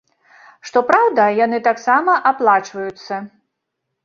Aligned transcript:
Што 0.69 0.79
праўда, 0.89 1.25
яны 1.45 1.59
таксама 1.69 2.17
аплачваюцца. 2.31 3.21